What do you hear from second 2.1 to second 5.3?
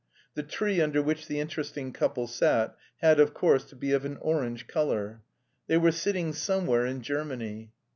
sat had of course to be of an orange colour.